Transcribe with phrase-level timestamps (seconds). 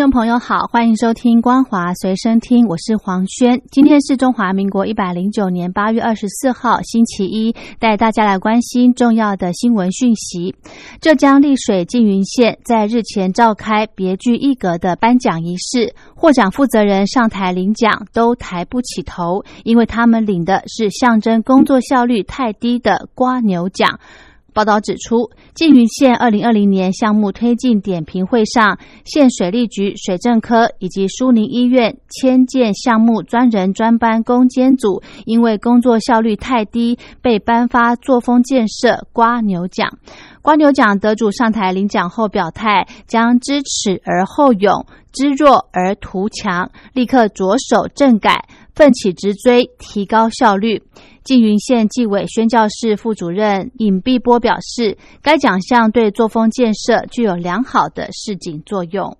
[0.00, 3.60] 众朋友好，欢迎收听光华随身听，我是黄轩。
[3.70, 10.54] 今天是中华民国一百零九年八月二十四号，星期一，带大家来关心重要的新闻讯息。
[11.02, 24.00] 浙江丽水缙云县在日前召开别具一格的颁奖仪式，获奖负责人上台领奖都抬不起头，因为他们领的是象征工作效率太低的瓜牛奖。
[24.52, 39.98] 报道指出，缙云县二零二零年项目推进点评会上，县水利局水政科以及苏宁医院迁建项目专人专班攻坚组，因为工作效率太低，被颁发作风建设瓜牛奖。
[40.42, 50.82] 瓜牛奖得主上台领奖后表态，将知耻而后勇，知弱而图强，立刻着手政改，奋起直追，提高效率。
[51.22, 59.16] 缙云县纪委宣教室副主任尹碧波表示，该奖项对作风建设具有良好的示警作用。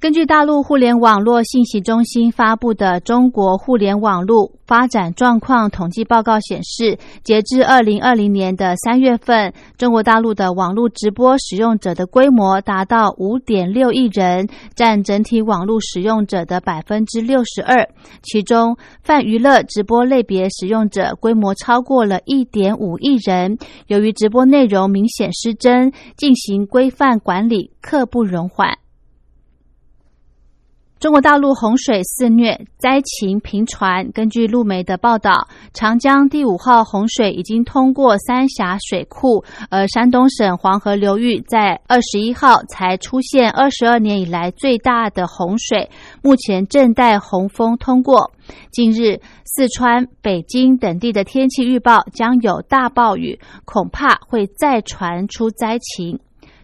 [0.00, 17.86] 根据大陆互联网络信息中心发布的《中国互联网络发展状况统计报告》显示，截至二零二零年的三月份，中国大陆的网络直播使用者的规模达到五点六亿人，占整体网络使用者的百分之六十二。
[18.22, 23.58] 其中，泛娱乐直播类别使用者规模超过了一点五亿人。
[23.86, 28.78] 由于直播内容明显失真，进行规范管理刻不容缓。
[31.00, 34.12] 中国大陆洪水肆虐，灾情频传。
[34.12, 45.88] 根据路媒的报道，长江第五号洪水已经通过三峡水库，而山东省黄河流域在二十一号才出现二十二年以来最大的洪水，
[46.22, 48.30] 目前正待洪峰通过。
[48.70, 56.20] 近日，四川、北京等地的天气预报将有大暴雨，恐怕会再传出灾情。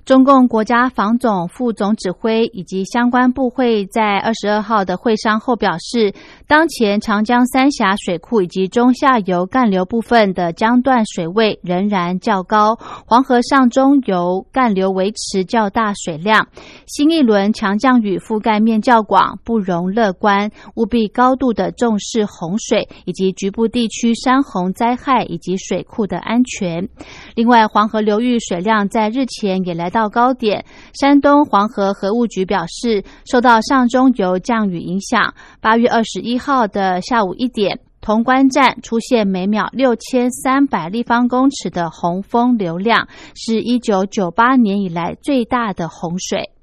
[0.07, 6.15] 中共国家防总副总指挥以及相关部会在二十二号的会商后表示，
[6.47, 16.47] 当前长江三峡水库以及中下游干流部分的江段水位仍然较高，黄河上中游干流维持较大水量，
[16.87, 26.89] 新一轮强降雨覆盖面较广，不容乐观，务必高度的重视洪水以及局部地区山洪灾害以及水库的安全。
[27.35, 29.91] 另外，黄河流域水量在日前也来。
[29.97, 30.63] 到高点，
[30.93, 46.56] 山东黄河河务局表示，受到上中游降雨影响，八月二十一号的下午一点，潼关站出现每秒六千三百立方公尺的洪峰流量，是一九九八年以来最大的洪水。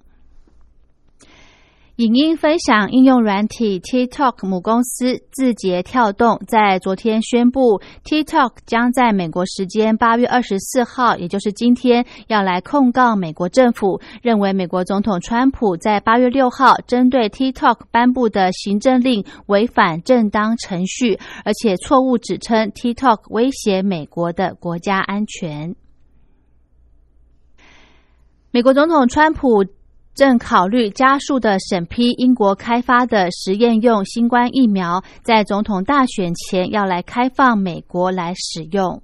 [1.97, 25.75] 影音分享应用软体 TikTok 母公司字节跳动在昨天宣布，TikTok 将在美国时间八月二十四号，也就是今天，要来控告美国政府，认为美国总统川普在八月六号针对 TikTok 颁布的行政令违反正当程序，而且错误指称 TikTok 威胁美国的国家安全。
[28.49, 29.63] 美国总统川普。
[30.15, 39.01] 正考虑加速的审批英国开发的实验用新冠疫苗，在总统大选前要来开放美国来使用。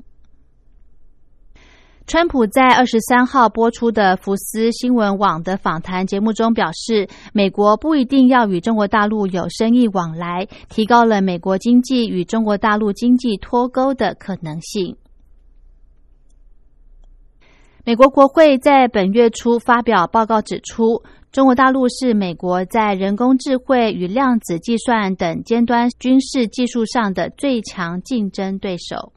[2.06, 14.96] 川普在二十三号播出的福斯新闻网的访谈节目中表示，美国不一定要与中国大陆有生意往来，提高了美国经济与中国大陆经济脱钩的可能性。
[17.90, 21.02] 美国国会在本月初发表报告，指出
[21.32, 29.12] 中国大陆是美国在人工智慧与量子计算等尖端军事技术上的最强竞争对手。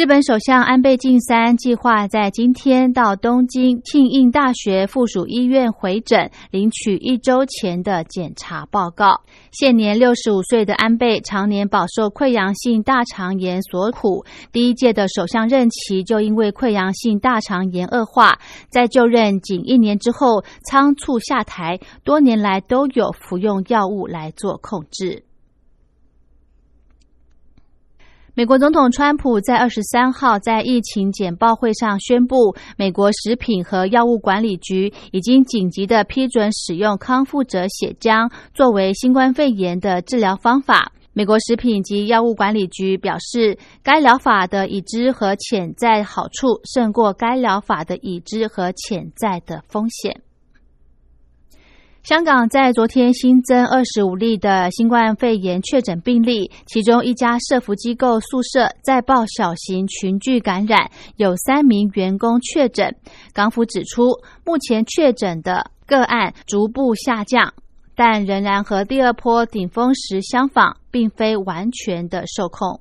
[0.00, 9.20] 日本首相安倍晋三计划在今天到东京庆应大学附属医院回诊，领取一周前的检查报告。
[9.52, 18.38] 现年六十五岁的安倍，常年饱受溃疡性大肠炎所苦，第一届的首相任期就因为溃疡性大肠炎恶化，
[18.70, 25.24] 在就任仅一年之后仓促下台，多年来都有服用药物来做控制。
[28.34, 40.92] 美国总统川普在二十三号在疫情简报会上宣布，美国食品和药物管理局已经紧急的批准使用康复者血浆作为新冠肺炎的治疗方法。
[41.12, 50.22] 美国食品及药物管理局表示，该疗法的已知和潜在好处胜过该疗法的已知和潜在的风险。
[52.02, 62.96] 香港在昨天新增二十五例的新冠肺炎确诊病例，其中一家社福机构宿舍再报小型群聚感染，有三名员工确诊。
[63.34, 67.52] 港府指出，目前确诊的个案逐步下降，
[67.94, 72.80] 但仍然和第二波顶峰时相仿，并非完全的受控。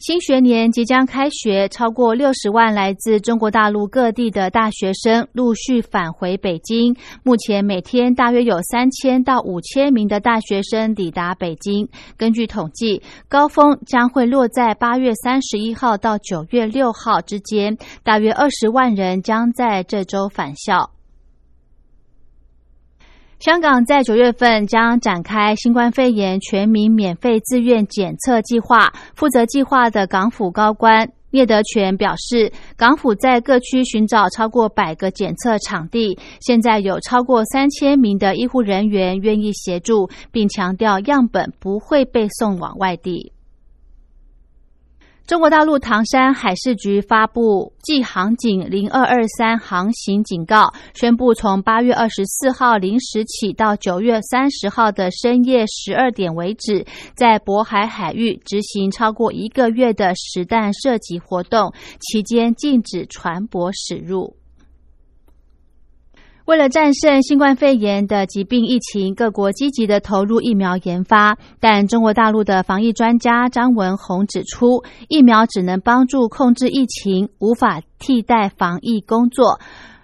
[0.00, 6.96] 新学年即将开学，超过六十万来自中国大陆各地的大学生陆续返回北京。
[7.22, 11.86] 目前每天大约有三千到五千名的大学生抵达北京。
[12.16, 20.92] 根据统计，高峰将会落在八月三十一号到九月六号之间，大约二十万人将在这周返校。
[23.40, 28.92] 香港在九月份将展开新冠肺炎全民免费自愿检测计划。
[29.14, 43.32] 负责计划的港府高官聂德权表示，港府在各区寻找超过百个检测场地，现在有超过三千名的医护人员愿意协助，并强调样本不会被送往外地。
[45.30, 56.84] 中国大陆唐山海事局发布记航警零二二三航行警告，宣布从八月二十四号零时起到九月三十号的深夜十二点为止，
[57.14, 64.39] 在渤海海域执行超过一个月的实弹射击活动，期间禁止船舶驶入。
[66.50, 71.38] 为了战胜新冠肺炎的疾病疫情，各国积极的投入疫苗研发。
[71.60, 79.60] 但中国大陆的防疫专家张文宏指出，疫苗只能帮助控制疫情，无法替代防疫工作。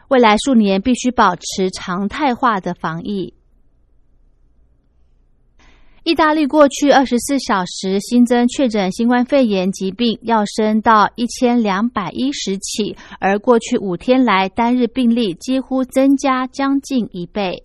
[0.06, 3.34] 未来数年必须保持常态化的防疫。
[6.06, 17.64] 意大利过去二十四小时新增确诊新冠肺炎疾病要升到一千两百一十起，而过去五天来单日病例几乎增加将近一倍。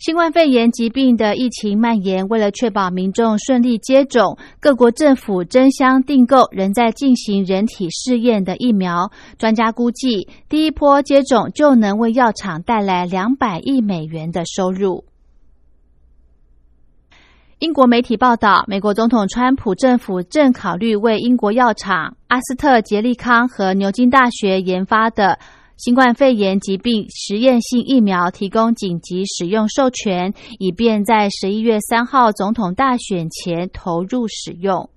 [0.00, 9.12] 新冠肺炎疾病的疫情蔓延，为了确保民众顺利接种，各国政府争相订购仍在进行人体试验的疫苗。
[9.38, 15.04] 专家估计，第一波接种就能为药厂带来两百亿美元的收入。
[17.60, 25.40] 英国媒体报道，美国总统川普政府正考虑为英国药厂阿斯特杰利康和牛津大学研发的
[25.76, 34.88] 新冠肺炎疾病实验性疫苗提供紧急使用授权，以便在十一月三号总统大选前投入使用。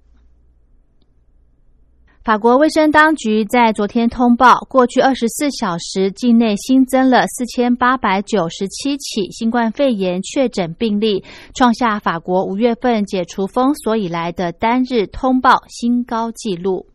[2.23, 11.23] 法国卫生当局在昨天通报，过去二十四小时境内新增了四千八百九十七起新冠肺炎确诊病例，
[11.55, 16.90] 创下法国五月份解除封锁以来的单日通报新高纪录。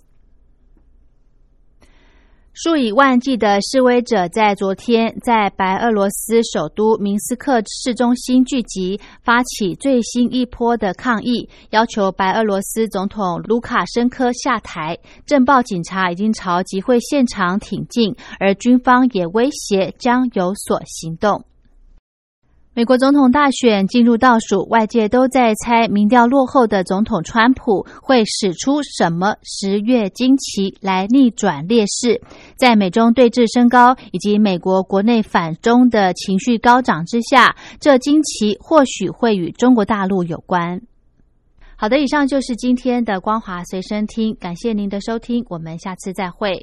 [2.59, 14.97] 数以万计的示威者在昨天在白俄罗斯首都明斯克市中心聚集，发起最新一波的抗议，要求白俄罗斯总统卢卡申科下台。
[15.27, 21.45] 政报警察已经朝集会现场挺进，而军方也威胁将有所行动。
[22.77, 32.21] 美国总统大选进入倒数，外界都在猜民调落后的总统川普会使出什么十月惊奇来逆转劣势。
[32.55, 40.79] 在美中对峙升高以及美国国内反中的情绪高涨之下，这惊奇或许会与中国大陆有关。
[41.77, 46.63] 好的，以上就是今天的光华随身听，感谢您的收听，我们下次再会。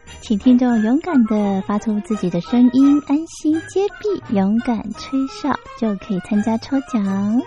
[0.21, 7.41] 请听众勇敢的发出自己的声音，安心接币，勇敢吹哨，就可以参加抽奖。